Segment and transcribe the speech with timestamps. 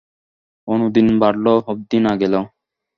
[0.67, 2.33] অনুদিন বাঢ়ল অবধি না গেল।